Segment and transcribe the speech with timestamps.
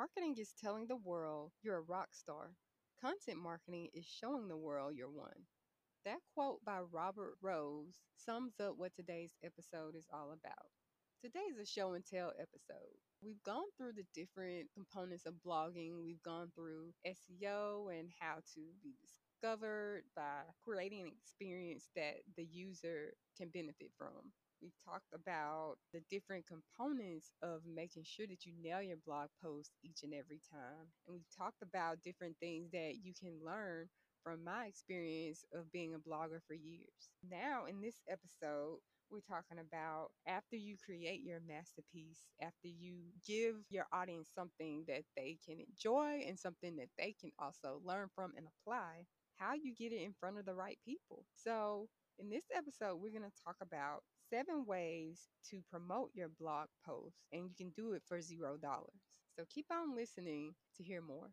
[0.00, 2.52] Marketing is telling the world you're a rock star.
[3.02, 5.44] Content marketing is showing the world you're one.
[6.06, 10.70] That quote by Robert Rose sums up what today's episode is all about.
[11.22, 12.96] Today is a show and tell episode.
[13.22, 16.02] We've gone through the different components of blogging.
[16.02, 22.44] We've gone through SEO and how to be discovered by creating an experience that the
[22.50, 24.32] user can benefit from.
[24.62, 29.72] We've talked about the different components of making sure that you nail your blog post
[29.82, 30.86] each and every time.
[31.06, 33.88] And we've talked about different things that you can learn
[34.22, 37.08] from my experience of being a blogger for years.
[37.28, 38.78] Now, in this episode,
[39.10, 45.02] we're talking about after you create your masterpiece, after you give your audience something that
[45.16, 49.04] they can enjoy and something that they can also learn from and apply,
[49.36, 51.24] how you get it in front of the right people.
[51.34, 56.68] So, in this episode, we're going to talk about seven ways to promote your blog
[56.86, 59.02] post, and you can do it for zero dollars.
[59.36, 61.30] So, keep on listening to hear more.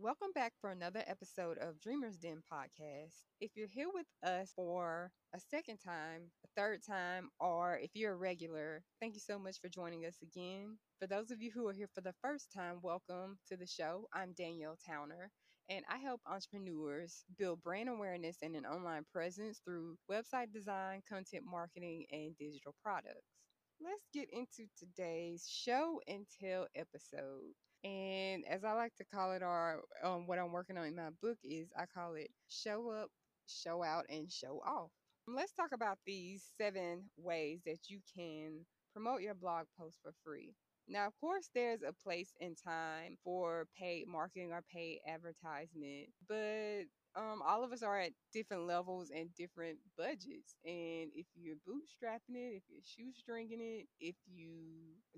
[0.00, 3.16] Welcome back for another episode of Dreamers Den podcast.
[3.40, 8.12] If you're here with us for a second time, a third time, or if you're
[8.12, 10.78] a regular, thank you so much for joining us again.
[11.00, 14.06] For those of you who are here for the first time, welcome to the show.
[14.14, 15.30] I'm Danielle Towner,
[15.68, 21.42] and I help entrepreneurs build brand awareness and an online presence through website design, content
[21.44, 23.34] marketing, and digital products.
[23.80, 27.52] Let's get into today's show and tell episode.
[27.84, 31.10] And as I like to call it, or um, what I'm working on in my
[31.22, 33.10] book is I call it show up,
[33.46, 34.90] show out, and show off.
[35.26, 40.54] Let's talk about these seven ways that you can promote your blog post for free.
[40.88, 46.84] Now, of course, there's a place and time for paid marketing or paid advertisement, but
[47.18, 50.54] um, all of us are at different levels and different budgets.
[50.64, 54.50] And if you're bootstrapping it, if you're shoestringing it, if you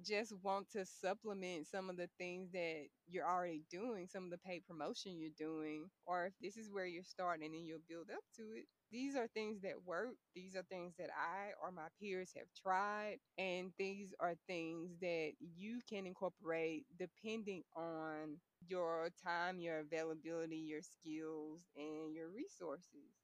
[0.03, 4.39] just want to supplement some of the things that you're already doing, some of the
[4.39, 8.25] paid promotion you're doing, or if this is where you're starting and you'll build up
[8.37, 10.15] to it, these are things that work.
[10.35, 13.19] These are things that I or my peers have tried.
[13.39, 20.83] And these are things that you can incorporate depending on your time, your availability, your
[20.83, 23.15] skills, and your resources.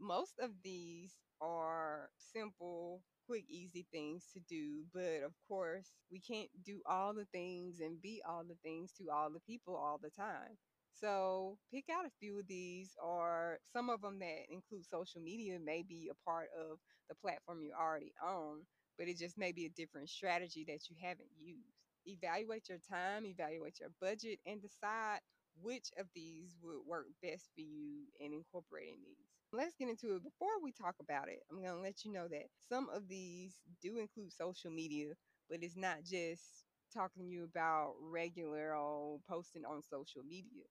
[0.00, 6.50] Most of these are simple, quick, easy things to do, but of course, we can't
[6.64, 10.10] do all the things and be all the things to all the people all the
[10.10, 10.58] time.
[11.00, 15.58] So pick out a few of these, or some of them that include social media
[15.58, 16.78] may be a part of
[17.08, 18.62] the platform you already own,
[18.98, 21.74] but it just may be a different strategy that you haven't used
[22.06, 25.20] evaluate your time, evaluate your budget, and decide
[25.62, 29.26] which of these would work best for you in incorporating these.
[29.52, 30.22] Let's get into it.
[30.22, 33.54] Before we talk about it, I'm going to let you know that some of these
[33.80, 35.14] do include social media,
[35.48, 40.64] but it's not just talking to you about regular old posting on social media.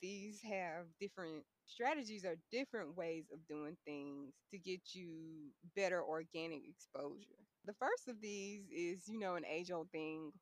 [0.00, 6.60] These have different strategies or different ways of doing things to get you better organic
[6.68, 7.42] exposure.
[7.64, 10.32] The first of these is, you know, an age old thing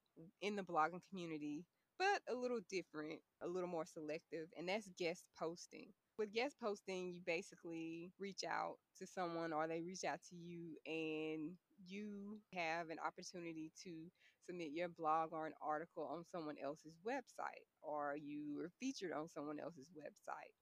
[0.42, 1.64] in the blogging community,
[1.98, 5.88] but a little different, a little more selective, and that's guest posting.
[6.18, 10.76] With guest posting, you basically reach out to someone or they reach out to you
[10.86, 11.52] and
[11.86, 14.10] you have an opportunity to
[14.46, 19.28] submit your blog or an article on someone else's website or you are featured on
[19.28, 20.54] someone else's website.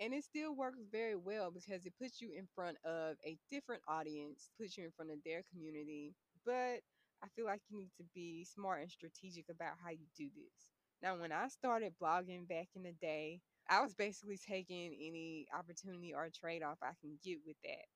[0.00, 3.82] And it still works very well because it puts you in front of a different
[3.88, 6.14] audience, puts you in front of their community.
[6.46, 6.80] But
[7.22, 10.70] I feel like you need to be smart and strategic about how you do this.
[11.02, 16.12] Now, when I started blogging back in the day, I was basically taking any opportunity
[16.14, 17.86] or trade off I can get with that.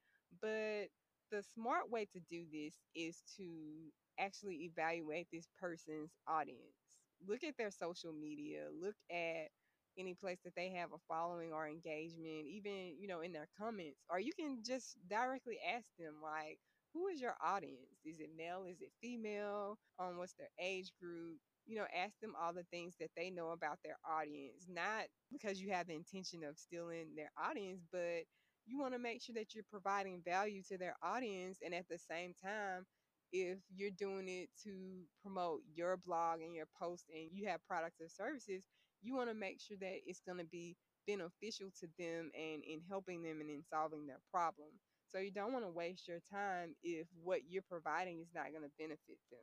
[0.40, 0.90] But
[1.32, 6.76] the smart way to do this is to actually evaluate this person's audience.
[7.26, 9.48] Look at their social media, look at
[9.98, 14.00] any place that they have a following or engagement, even, you know, in their comments,
[14.10, 16.58] or you can just directly ask them, like,
[16.94, 18.00] who is your audience?
[18.04, 18.64] Is it male?
[18.70, 19.78] Is it female?
[19.98, 21.38] Um, what's their age group?
[21.66, 25.60] You know, ask them all the things that they know about their audience, not because
[25.60, 28.24] you have the intention of stealing their audience, but
[28.66, 31.58] you want to make sure that you're providing value to their audience.
[31.64, 32.86] And at the same time,
[33.32, 38.00] if you're doing it to promote your blog and your post and you have products
[38.00, 38.62] or services,
[39.02, 40.76] you want to make sure that it's going to be
[41.06, 44.68] beneficial to them and in helping them and in solving their problem.
[45.08, 48.62] So you don't want to waste your time if what you're providing is not going
[48.64, 49.40] to benefit them.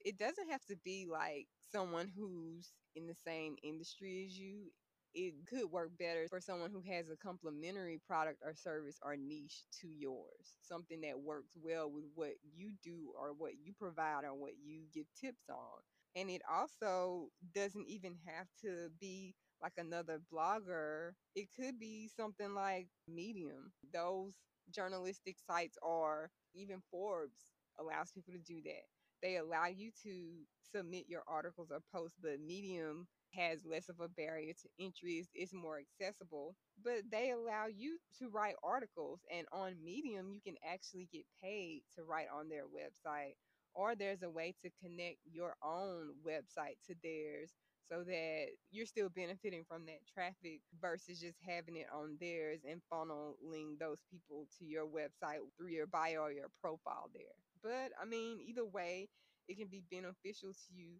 [0.00, 4.70] It doesn't have to be like someone who's in the same industry as you.
[5.16, 9.64] It could work better for someone who has a complementary product or service or niche
[9.80, 10.58] to yours.
[10.62, 14.82] Something that works well with what you do or what you provide or what you
[14.94, 15.80] give tips on.
[16.14, 21.12] And it also doesn't even have to be like another blogger.
[21.34, 23.72] It could be something like Medium.
[23.92, 24.34] Those
[24.74, 28.84] journalistic sites are even Forbes allows people to do that.
[29.22, 33.06] They allow you to submit your articles or posts, but Medium
[33.36, 37.98] has less of a barrier to entry, it's, it's more accessible, but they allow you
[38.18, 39.20] to write articles.
[39.36, 43.34] And on Medium, you can actually get paid to write on their website,
[43.74, 47.52] or there's a way to connect your own website to theirs
[47.88, 52.80] so that you're still benefiting from that traffic versus just having it on theirs and
[52.92, 57.36] funneling those people to your website through your bio or your profile there.
[57.62, 59.08] But I mean, either way,
[59.48, 60.94] it can be beneficial to you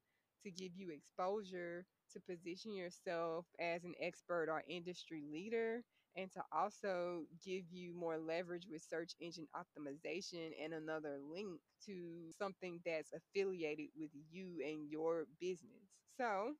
[0.44, 1.84] to give you exposure,
[2.16, 5.82] to position yourself as an expert or industry leader,
[6.16, 12.30] and to also give you more leverage with search engine optimization and another link to
[12.38, 15.90] something that's affiliated with you and your business.
[16.18, 16.54] So,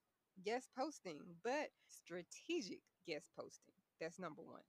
[0.45, 3.75] guest posting, but strategic guest posting.
[4.01, 4.63] That's number one.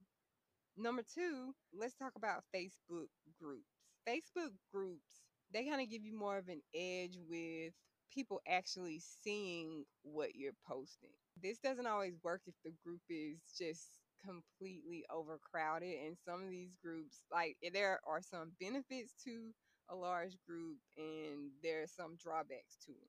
[0.76, 3.08] Number two, let's talk about Facebook
[3.40, 3.70] groups.
[4.08, 7.74] Facebook groups, they kind of give you more of an edge with
[8.12, 11.10] people actually seeing what you're posting.
[11.42, 16.74] This doesn't always work if the group is just completely overcrowded and some of these
[16.82, 19.52] groups like eh, there are some benefits to
[19.90, 23.08] a large group and there are some drawbacks to them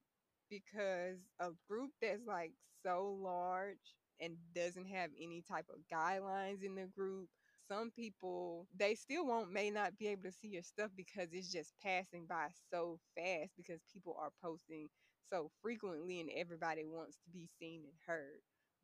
[0.49, 2.51] because a group that's like
[2.83, 3.77] so large
[4.21, 7.27] and doesn't have any type of guidelines in the group
[7.69, 11.51] some people they still won't may not be able to see your stuff because it's
[11.51, 14.89] just passing by so fast because people are posting
[15.29, 18.41] so frequently and everybody wants to be seen and heard.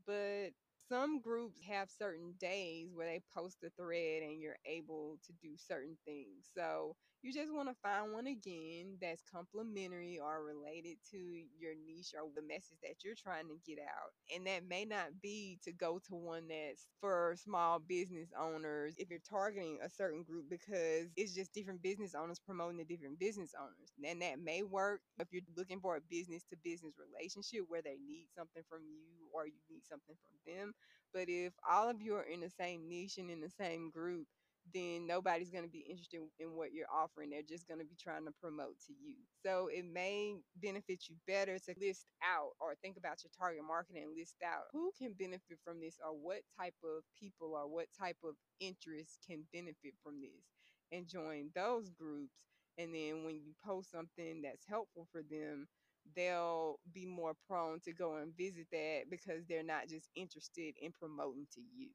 [0.07, 0.51] But
[0.89, 5.55] some groups have certain days where they post a thread and you're able to do
[5.57, 6.49] certain things.
[6.55, 12.13] So you just want to find one again that's complementary or related to your niche
[12.13, 14.13] or the message that you're trying to get out.
[14.35, 19.09] And that may not be to go to one that's for small business owners if
[19.09, 23.53] you're targeting a certain group because it's just different business owners promoting the different business
[23.59, 23.89] owners.
[24.07, 27.97] And that may work if you're looking for a business to business relationship where they
[28.07, 29.01] need something from you
[29.33, 30.74] or you need something from them.
[31.13, 34.27] But if all of you are in the same niche and in the same group,
[34.73, 37.29] then nobody's going to be interested in what you're offering.
[37.29, 39.15] They're just going to be trying to promote to you.
[39.45, 43.97] So it may benefit you better to list out or think about your target market
[43.97, 47.87] and list out who can benefit from this or what type of people or what
[47.97, 50.43] type of interest can benefit from this
[50.91, 52.45] and join those groups.
[52.77, 55.67] And then when you post something that's helpful for them,
[56.15, 60.91] they'll be more prone to go and visit that because they're not just interested in
[60.91, 61.89] promoting to you.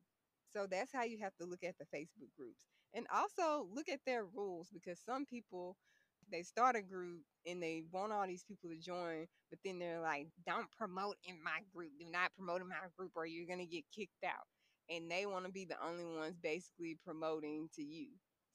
[0.52, 2.66] So that's how you have to look at the Facebook groups.
[2.94, 5.76] And also look at their rules because some people
[6.30, 10.00] they start a group and they want all these people to join, but then they're
[10.00, 11.90] like, don't promote in my group.
[11.98, 14.46] Do not promote in my group or you're going to get kicked out.
[14.88, 18.08] And they want to be the only ones basically promoting to you.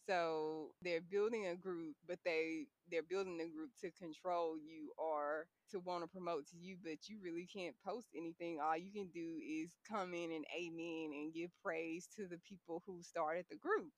[0.07, 5.47] So they're building a group, but they they're building a group to control you or
[5.71, 8.59] to want to promote to you, but you really can't post anything.
[8.61, 12.83] All you can do is come in and amen and give praise to the people
[12.85, 13.91] who started the group.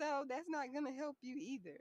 [0.00, 1.78] So that's not going to help you either.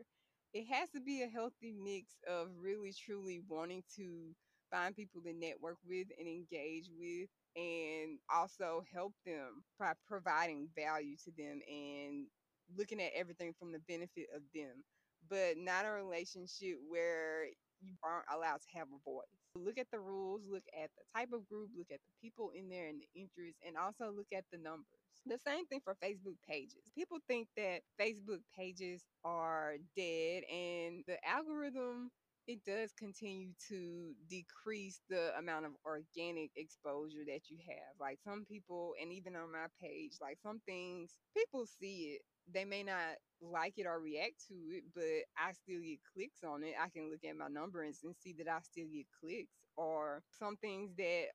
[0.53, 4.34] It has to be a healthy mix of really truly wanting to
[4.72, 11.15] find people to network with and engage with and also help them by providing value
[11.25, 12.27] to them and
[12.75, 14.83] looking at everything from the benefit of them,
[15.29, 17.45] but not a relationship where
[17.81, 19.25] you aren't allowed to have a voice.
[19.55, 22.69] Look at the rules, look at the type of group, look at the people in
[22.69, 24.86] there and the interests, and also look at the numbers.
[25.25, 26.91] The same thing for Facebook pages.
[26.95, 32.12] People think that Facebook pages are dead and the algorithm
[32.48, 38.00] it does continue to decrease the amount of organic exposure that you have.
[38.00, 42.22] Like some people, and even on my page, like some things, people see it
[42.54, 45.04] they may not like it or react to it, but
[45.38, 46.75] I still get clicks on it.
[46.82, 50.56] I can look at my numbers and see that I still get clicks or some
[50.58, 51.25] things that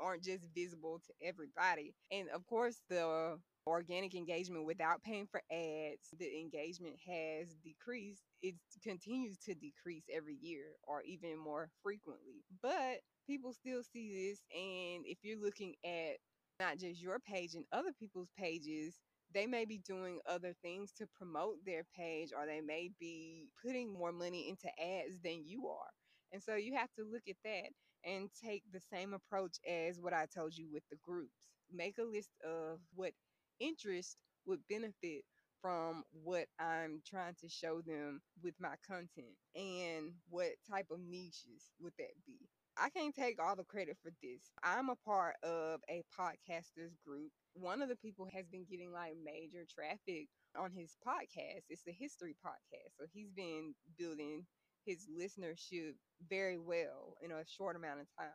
[0.00, 1.94] aren't just visible to everybody.
[2.10, 8.22] And of course, the organic engagement without paying for ads, the engagement has decreased.
[8.42, 12.44] It continues to decrease every year or even more frequently.
[12.62, 14.40] But people still see this.
[14.54, 16.16] And if you're looking at
[16.60, 18.94] not just your page and other people's pages,
[19.34, 23.92] they may be doing other things to promote their page or they may be putting
[23.92, 25.90] more money into ads than you are.
[26.32, 27.70] And so you have to look at that
[28.04, 31.48] and take the same approach as what I told you with the groups.
[31.72, 33.12] make a list of what
[33.60, 35.24] interest would benefit
[35.60, 41.70] from what I'm trying to show them with my content and what type of niches
[41.80, 42.38] would that be.
[42.78, 44.50] I can't take all the credit for this.
[44.62, 47.32] I'm a part of a podcasters group.
[47.54, 51.64] One of the people has been getting like major traffic on his podcast.
[51.70, 52.96] It's the history podcast.
[52.98, 54.46] So he's been building
[54.84, 55.94] his listenership
[56.28, 58.30] very well in a short amount of time.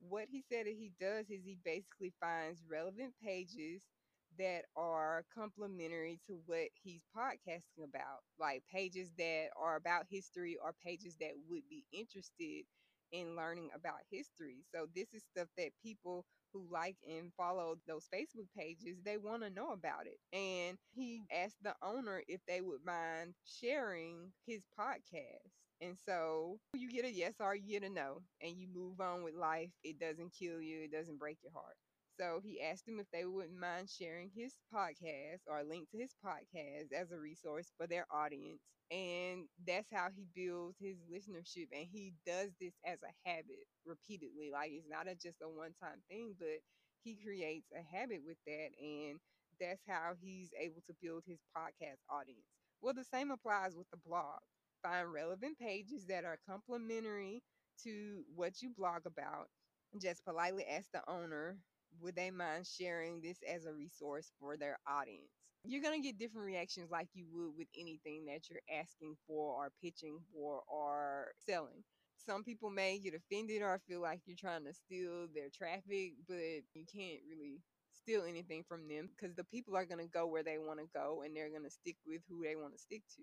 [0.00, 3.82] What he said that he does is he basically finds relevant pages
[4.38, 10.74] that are complementary to what he's podcasting about, like pages that are about history or
[10.84, 12.64] pages that would be interested
[13.12, 14.58] in learning about history.
[14.72, 19.42] So this is stuff that people who like and follow those Facebook pages, they want
[19.42, 20.18] to know about it.
[20.36, 25.50] And he asked the owner if they would mind sharing his podcast.
[25.80, 29.22] And so you get a yes or you get a no, and you move on
[29.22, 29.70] with life.
[29.82, 31.76] It doesn't kill you, it doesn't break your heart.
[32.20, 35.98] So he asked them if they wouldn't mind sharing his podcast or a link to
[35.98, 38.60] his podcast as a resource for their audience.
[38.90, 41.68] And that's how he builds his listenership.
[41.72, 44.50] And he does this as a habit repeatedly.
[44.52, 46.60] Like it's not a, just a one time thing, but
[47.04, 48.70] he creates a habit with that.
[48.78, 49.18] And
[49.60, 52.46] that's how he's able to build his podcast audience.
[52.82, 54.40] Well, the same applies with the blog.
[54.82, 57.42] Find relevant pages that are complementary
[57.84, 59.48] to what you blog about.
[60.00, 61.58] Just politely ask the owner
[62.00, 65.30] would they mind sharing this as a resource for their audience?
[65.64, 69.54] You're going to get different reactions like you would with anything that you're asking for
[69.54, 71.84] or pitching for or selling.
[72.16, 76.36] Some people may get offended or feel like you're trying to steal their traffic, but
[76.74, 77.60] you can't really
[77.92, 80.86] steal anything from them because the people are going to go where they want to
[80.94, 83.22] go and they're going to stick with who they want to stick to.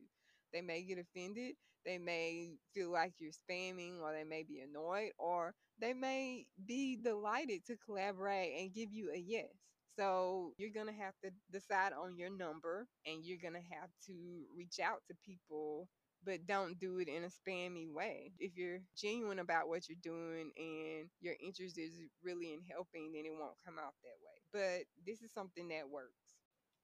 [0.53, 5.11] They may get offended, they may feel like you're spamming, or they may be annoyed,
[5.17, 9.49] or they may be delighted to collaborate and give you a yes.
[9.97, 13.89] So you're going to have to decide on your number and you're going to have
[14.07, 14.13] to
[14.55, 15.87] reach out to people,
[16.23, 18.31] but don't do it in a spammy way.
[18.39, 23.25] If you're genuine about what you're doing and your interest is really in helping, then
[23.25, 24.37] it won't come out that way.
[24.53, 26.13] But this is something that works.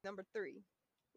[0.03, 0.63] Number three,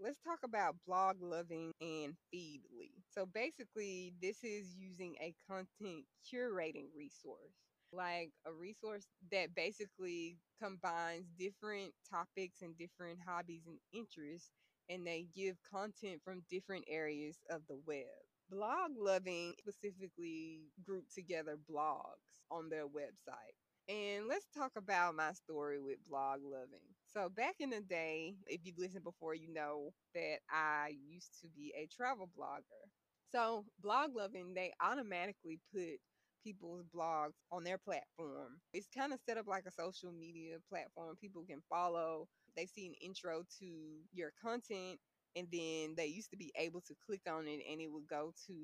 [0.00, 2.93] let's talk about Bloglovin' and feedly.
[3.15, 7.55] So basically, this is using a content curating resource
[7.93, 14.50] like a resource that basically combines different topics and different hobbies and interests,
[14.91, 18.05] and they give content from different areas of the web.
[18.53, 23.55] Bloglovin' specifically group together blogs on their website.
[23.88, 26.96] And let's talk about my story with Bloglovin'.
[27.16, 31.49] So, back in the day, if you've listened before, you know that I used to
[31.49, 32.90] be a travel blogger.
[33.32, 35.99] So, Bloglovin', they automatically put
[36.44, 38.61] people's blogs on their platform.
[38.75, 41.16] It's kind of set up like a social media platform.
[41.20, 43.66] People can follow, they see an intro to
[44.12, 45.00] your content,
[45.35, 48.32] and then they used to be able to click on it and it would go
[48.46, 48.54] to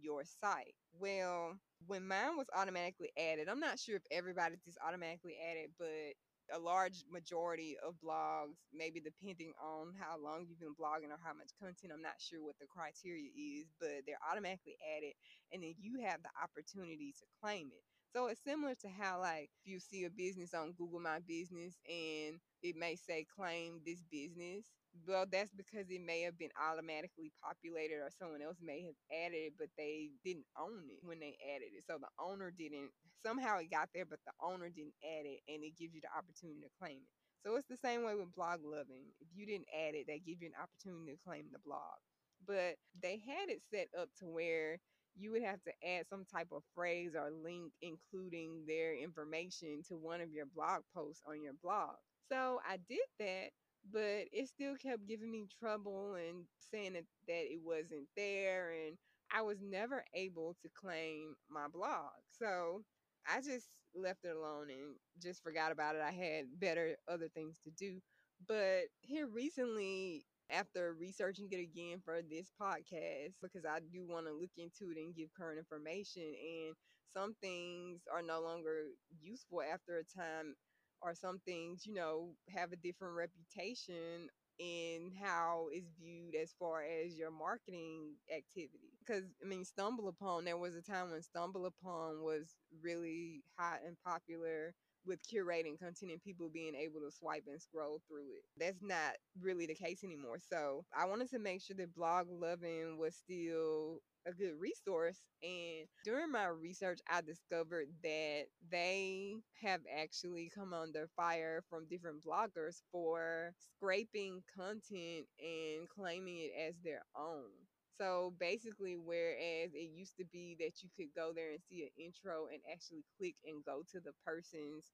[0.00, 0.74] your site.
[0.98, 6.14] Well, when mine was automatically added, I'm not sure if everybody's just automatically added, but
[6.52, 11.32] a large majority of blogs, maybe depending on how long you've been blogging or how
[11.34, 15.14] much content, I'm not sure what the criteria is, but they're automatically added,
[15.52, 17.84] and then you have the opportunity to claim it.
[18.14, 21.74] So it's similar to how, like, if you see a business on Google My Business
[21.88, 24.64] and it may say claim this business,
[25.08, 29.50] well, that's because it may have been automatically populated or someone else may have added
[29.50, 31.82] it, but they didn't own it when they added it.
[31.90, 32.90] So the owner didn't,
[33.26, 36.14] somehow it got there, but the owner didn't add it and it gives you the
[36.16, 37.10] opportunity to claim it.
[37.42, 39.10] So it's the same way with Bloglovin'.
[39.20, 41.98] If you didn't add it, they give you an opportunity to claim the blog.
[42.46, 44.78] But they had it set up to where
[45.16, 49.96] you would have to add some type of phrase or link including their information to
[49.96, 51.94] one of your blog posts on your blog.
[52.30, 53.50] So I did that
[53.92, 58.96] but it still kept giving me trouble and saying that, that it wasn't there and
[59.30, 62.10] I was never able to claim my blog.
[62.38, 62.82] So
[63.26, 66.02] I just left it alone and just forgot about it.
[66.02, 68.00] I had better other things to do.
[68.46, 74.32] But here recently, after researching it again for this podcast, because I do want to
[74.32, 76.74] look into it and give current information, and
[77.16, 78.86] some things are no longer
[79.20, 80.54] useful after a time
[81.02, 86.82] or some things, you know, have a different reputation in how it's viewed as far
[86.82, 88.92] as your marketing activity.
[89.04, 93.80] Because, I mean, Stumble Upon, there was a time when Stumble Upon was really hot
[93.86, 94.72] and popular
[95.06, 98.44] with curating content and people being able to swipe and scroll through it.
[98.58, 100.38] That's not really the case anymore.
[100.38, 105.18] So I wanted to make sure that Bloglovin' was still a good resource.
[105.42, 112.24] And during my research, I discovered that they have actually come under fire from different
[112.24, 117.50] bloggers for scraping content and claiming it as their own.
[117.98, 121.90] So basically, whereas it used to be that you could go there and see an
[122.04, 124.92] intro and actually click and go to the person's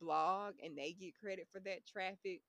[0.00, 2.40] blog and they get credit for that traffic,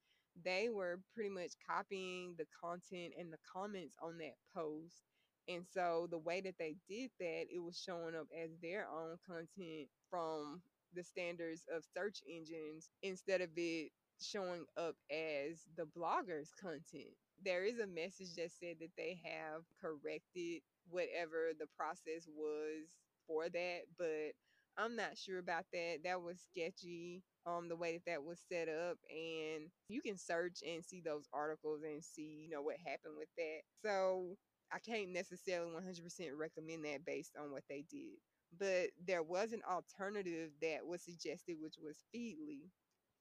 [0.43, 5.03] they were pretty much copying the content and the comments on that post.
[5.47, 9.17] And so the way that they did that, it was showing up as their own
[9.27, 10.61] content from
[10.93, 13.91] the standards of search engines instead of it
[14.21, 17.15] showing up as the blogger's content.
[17.43, 22.95] There is a message that said that they have corrected whatever the process was
[23.27, 24.33] for that, but
[24.77, 25.99] I'm not sure about that.
[26.03, 30.59] That was sketchy, um, the way that that was set up, and you can search
[30.65, 33.61] and see those articles and see, you know, what happened with that.
[33.83, 34.37] So
[34.71, 38.19] I can't necessarily 100% recommend that based on what they did.
[38.57, 42.69] But there was an alternative that was suggested, which was Feedly.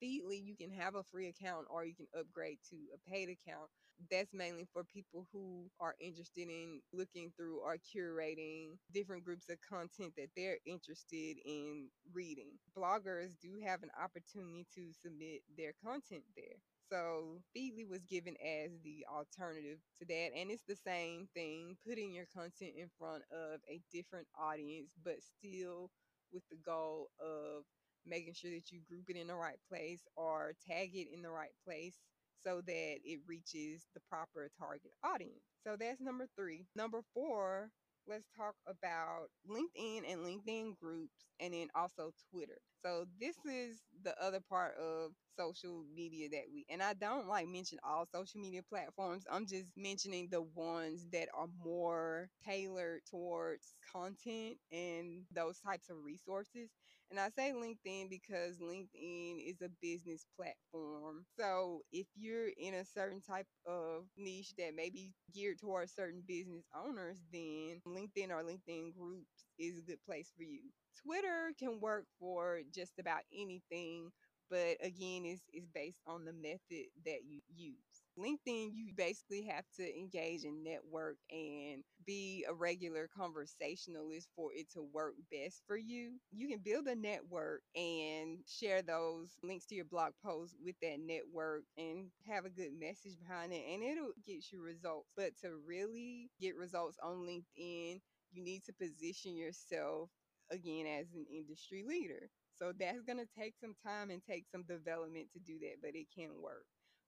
[0.01, 3.69] Feedly, you can have a free account or you can upgrade to a paid account.
[4.09, 9.57] That's mainly for people who are interested in looking through or curating different groups of
[9.61, 12.53] content that they're interested in reading.
[12.77, 16.57] Bloggers do have an opportunity to submit their content there.
[16.91, 20.31] So Feedly was given as the alternative to that.
[20.35, 25.17] And it's the same thing, putting your content in front of a different audience, but
[25.21, 25.89] still
[26.33, 27.63] with the goal of
[28.05, 31.29] making sure that you group it in the right place or tag it in the
[31.29, 31.95] right place
[32.43, 35.43] so that it reaches the proper target audience.
[35.63, 36.65] So that's number three.
[36.75, 37.69] Number four,
[38.07, 42.57] let's talk about LinkedIn and LinkedIn groups and then also Twitter.
[42.83, 47.47] So this is the other part of social media that we and I don't like
[47.47, 49.23] mention all social media platforms.
[49.31, 55.97] I'm just mentioning the ones that are more tailored towards content and those types of
[56.03, 56.69] resources.
[57.11, 61.25] And I say LinkedIn because LinkedIn is a business platform.
[61.37, 66.23] So if you're in a certain type of niche that may be geared towards certain
[66.27, 70.61] business owners, then LinkedIn or LinkedIn groups is a good place for you.
[71.05, 74.11] Twitter can work for just about anything
[74.49, 79.65] but again it's, it's based on the method that you use linkedin you basically have
[79.75, 85.77] to engage in network and be a regular conversationalist for it to work best for
[85.77, 86.13] you.
[86.31, 90.99] You can build a network and share those links to your blog post with that
[90.99, 95.09] network and have a good message behind it and it'll get you results.
[95.15, 100.09] But to really get results on linkedin you need to position yourself
[100.51, 102.29] again as an industry leader.
[102.53, 105.95] So that's going to take some time and take some development to do that, but
[105.95, 106.65] it can work.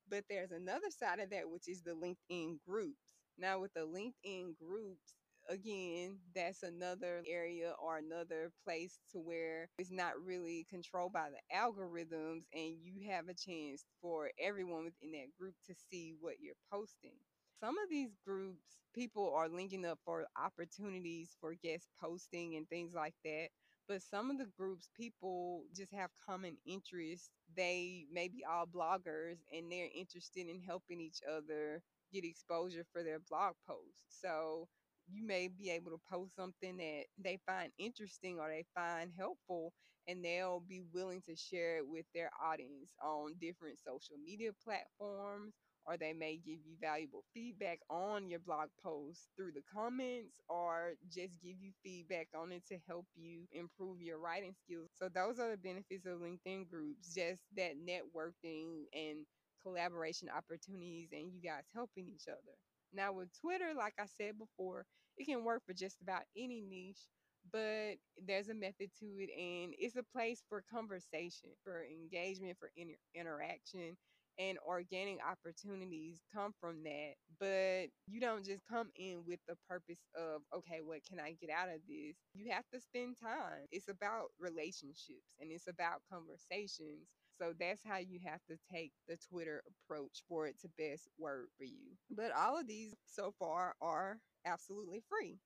[0.10, 3.00] But there's another side of that, which is the LinkedIn groups.
[3.38, 5.16] Now, with the LinkedIn groups,
[5.50, 11.56] again, that's another area or another place to where it's not really controlled by the
[11.56, 16.56] algorithms, and you have a chance for everyone within that group to see what you're
[16.72, 17.16] posting.
[17.60, 22.94] Some of these groups, people are linking up for opportunities for guest posting and things
[22.94, 23.48] like that
[23.88, 29.38] but some of the groups people just have common interests they may be all bloggers
[29.56, 31.82] and they're interested in helping each other
[32.14, 34.04] get exposure for their blog posts.
[34.22, 34.68] So
[35.08, 39.74] you may be able to post something that they find interesting or they find helpful
[40.08, 45.54] and they'll be willing to share it with their audience on different social media platforms
[45.86, 50.94] or they may give you valuable feedback on your blog post through the comments or
[51.10, 54.90] just give you feedback on it to help you improve your writing skills.
[54.96, 59.26] So those are the benefits of LinkedIn groups, just that networking and
[59.62, 62.56] collaboration opportunities and you guys helping each other.
[62.94, 64.86] Now with Twitter, like I said before,
[65.18, 67.08] it can work for just about any niche
[67.52, 72.72] but there's a method to it and it's a place for conversation for engagement for
[72.78, 73.98] inter- interaction
[74.40, 77.14] and organic opportunities come from that.
[77.40, 81.50] But you don't just come in with the purpose of, okay, what can I get
[81.50, 82.16] out of this?
[82.34, 83.68] You have to spend time.
[83.72, 87.08] It's about relationships and it's about conversations.
[87.40, 91.48] So that's how you have to take the Twitter approach for it to best work
[91.58, 91.98] for you.
[92.12, 95.40] But all of these so far are absolutely free.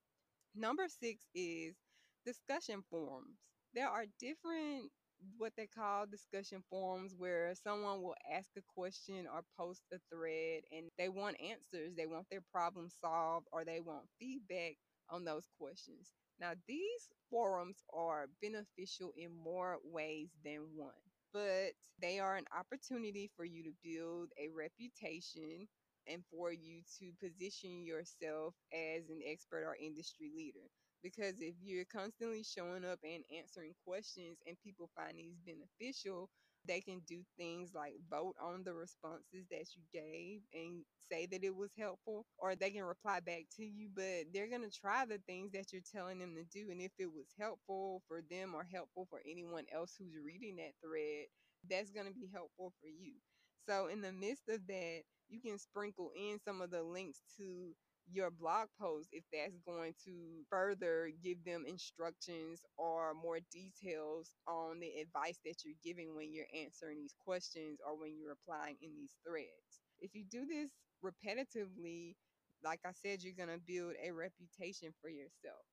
[0.55, 1.75] Number six is
[2.25, 3.37] discussion forums.
[3.73, 4.91] There are different
[5.37, 10.63] what they call discussion forums where someone will ask a question or post a thread
[10.71, 14.75] and they want answers, they want their problem solved, or they want feedback
[15.09, 16.13] on those questions.
[16.39, 20.93] Now, these forums are beneficial in more ways than one.
[21.33, 25.67] but they are an opportunity for you to build a reputation
[26.07, 30.67] and for you to position yourself as an expert or industry leader.
[31.07, 36.29] Because if you're constantly showing up and answering questions and people find these beneficial,
[36.67, 41.43] they can do things like vote on the responses that you gave and say that
[41.43, 45.05] it was helpful, or they can reply back to you, but they're going to try
[45.05, 46.69] the things that you're telling them to do.
[46.71, 50.73] And if it was helpful for them or helpful for anyone else who's reading that
[50.83, 51.27] thread,
[51.69, 53.13] that's going to be helpful for you.
[53.69, 57.75] So, in the midst of that, you can sprinkle in some of the links to
[58.11, 64.79] your blog post if that's going to further give them instructions or more details on
[64.79, 68.91] the advice that you're giving when you're answering these questions or when you're applying in
[68.95, 69.81] these threads.
[69.99, 70.71] If you do this
[71.03, 72.15] repetitively,
[72.63, 75.65] like I said, you're going to build a reputation for yourself.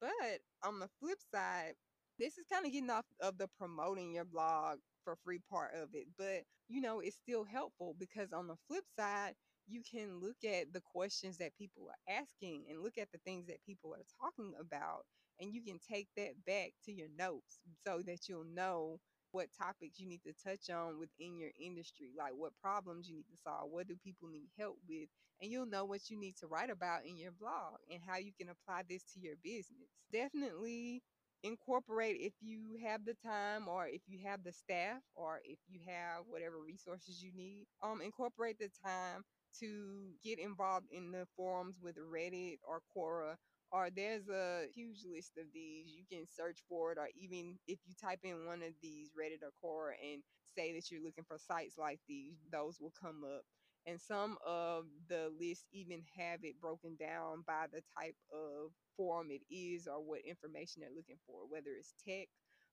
[0.00, 1.74] But on the flip side,
[2.18, 5.90] this is kind of getting off of the promoting your blog for free part of
[5.94, 9.34] it, but you know, it's still helpful because on the flip side,
[9.68, 13.46] you can look at the questions that people are asking and look at the things
[13.46, 15.04] that people are talking about
[15.40, 18.98] and you can take that back to your notes so that you'll know
[19.32, 23.26] what topics you need to touch on within your industry like what problems you need
[23.30, 25.08] to solve what do people need help with
[25.40, 28.32] and you'll know what you need to write about in your blog and how you
[28.38, 29.90] can apply this to your business.
[30.12, 31.02] Definitely
[31.42, 35.80] incorporate if you have the time or if you have the staff or if you
[35.86, 37.66] have whatever resources you need.
[37.82, 39.22] Um incorporate the time
[39.60, 43.36] to get involved in the forums with Reddit or Quora,
[43.72, 45.92] or there's a huge list of these.
[45.94, 49.42] You can search for it, or even if you type in one of these Reddit
[49.42, 50.22] or Quora and
[50.56, 53.42] say that you're looking for sites like these, those will come up.
[53.86, 59.28] And some of the lists even have it broken down by the type of forum
[59.30, 62.28] it is or what information they're looking for, whether it's tech,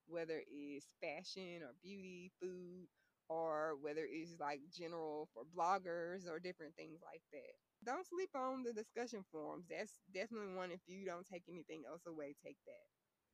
[0.08, 2.88] whether it's fashion or beauty, food,
[3.32, 7.54] or whether it's like general for bloggers or different things like that.
[7.86, 9.65] Don't sleep on the discussion forums.
[9.70, 10.72] That's definitely one.
[10.72, 12.86] If you don't take anything else away, take that.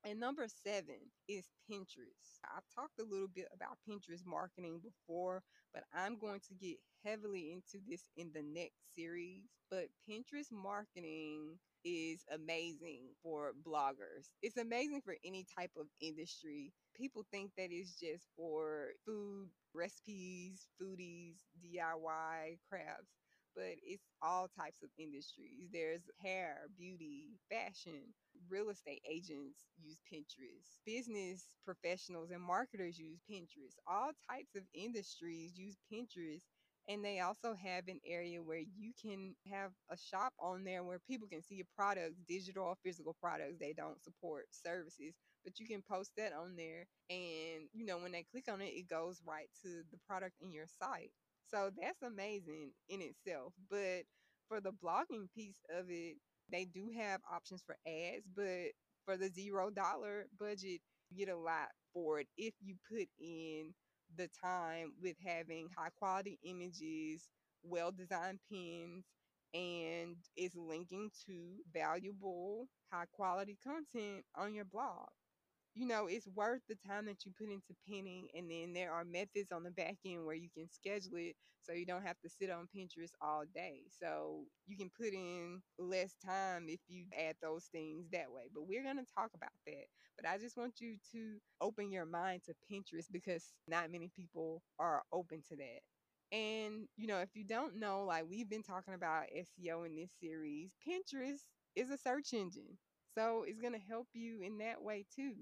[0.10, 2.40] And number seven is Pinterest.
[2.56, 5.42] I've talked a little bit about Pinterest marketing before,
[5.74, 9.42] but I'm going to get heavily into this in the next series.
[9.70, 14.30] But Pinterest marketing is amazing for bloggers.
[14.42, 16.72] It's amazing for any type of industry.
[16.98, 23.14] People think that it's just for food recipes, foodies, DIY, crafts,
[23.56, 25.70] but it's all types of industries.
[25.72, 28.14] There's hair, beauty, fashion,
[28.50, 35.58] real estate agents use Pinterest, business professionals and marketers use Pinterest, all types of industries
[35.58, 36.44] use Pinterest
[36.88, 41.00] and they also have an area where you can have a shop on there where
[41.08, 43.58] people can see your products, digital or physical products.
[43.60, 46.86] They don't support services, but you can post that on there.
[47.10, 50.52] And, you know, when they click on it, it goes right to the product in
[50.54, 51.12] your site.
[51.50, 53.54] So that's amazing in itself.
[53.70, 54.04] But
[54.48, 56.18] for the blogging piece of it,
[56.52, 58.72] they do have options for ads, but
[59.06, 63.74] for the zero dollar budget, you get a lot for it if you put in
[64.16, 67.30] the time with having high quality images,
[67.64, 69.06] well designed pins,
[69.54, 75.08] and it's linking to valuable, high quality content on your blog
[75.78, 78.28] you know, it's worth the time that you put into pinning.
[78.36, 81.74] And then there are methods on the back end where you can schedule it so
[81.74, 83.84] you don't have to sit on Pinterest all day.
[84.00, 88.50] So you can put in less time if you add those things that way.
[88.54, 89.86] But we're going to talk about that.
[90.20, 94.64] But I just want you to open your mind to Pinterest because not many people
[94.80, 95.82] are open to that.
[96.32, 100.10] And, you know, if you don't know, like we've been talking about SEO in this
[100.22, 101.42] series, Pinterest
[101.76, 102.78] is a search engine.
[103.16, 105.34] So it's going to help you in that way too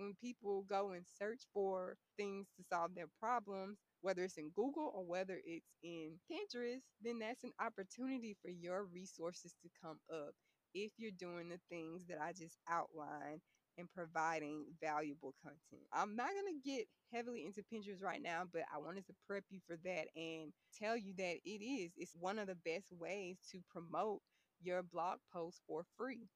[0.00, 4.92] when people go and search for things to solve their problems, whether it's in Google
[4.94, 10.32] or whether it's in Pinterest, then that's an opportunity for your resources to come up
[10.74, 13.40] if you're doing the things that I just outlined
[13.78, 15.86] and providing valuable content.
[15.92, 19.44] I'm not going to get heavily into Pinterest right now, but I wanted to prep
[19.50, 21.92] you for that and tell you that it is.
[21.96, 24.20] It's one of the best ways to promote
[24.62, 26.28] your blog post for free.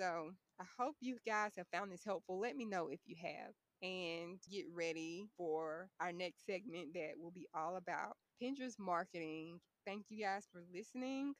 [0.00, 2.38] So I hope you guys have found this helpful.
[2.38, 3.52] Let me know if you have.
[3.82, 9.60] And get ready for our next segment that will be all about Pinterest marketing.
[9.86, 11.34] Thank you guys for listening.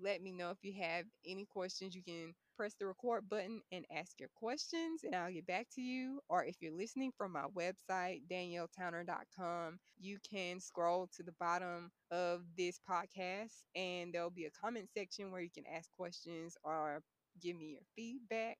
[0.00, 1.94] Let me know if you have any questions.
[1.94, 5.80] You can press the record button and ask your questions, and I'll get back to
[5.80, 6.20] you.
[6.28, 12.42] Or if you're listening from my website, danielletowner.com, you can scroll to the bottom of
[12.56, 17.00] this podcast, and there'll be a comment section where you can ask questions or
[17.42, 18.58] give me your feedback.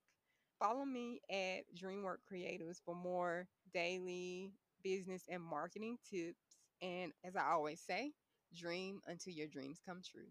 [0.58, 6.56] Follow me at DreamWork Creatives for more daily business and marketing tips.
[6.82, 8.12] And as I always say,
[8.56, 10.28] dream until your dreams come true.